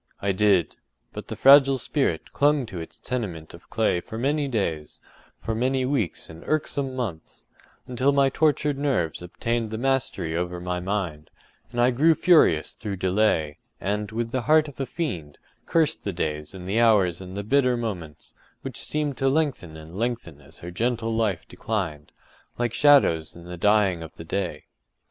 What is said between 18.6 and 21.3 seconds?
which seemed to lengthen and lengthen as her gentle